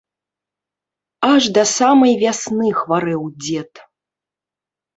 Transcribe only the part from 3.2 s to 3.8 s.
дзед.